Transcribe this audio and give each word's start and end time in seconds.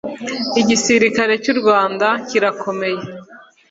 igisisikare 0.61 1.33
cy'urwanda 1.43 2.07
kirakomeye 2.27 3.01